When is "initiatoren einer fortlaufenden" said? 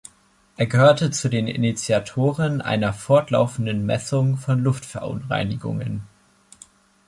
1.47-3.85